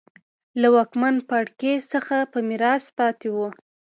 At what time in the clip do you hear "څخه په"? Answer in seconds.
1.93-2.39